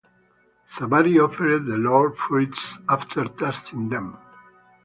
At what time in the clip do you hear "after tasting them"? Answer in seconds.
2.89-4.17